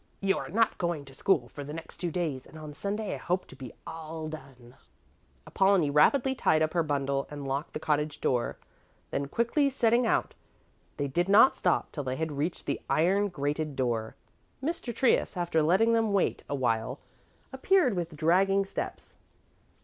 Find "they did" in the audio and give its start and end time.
10.97-11.29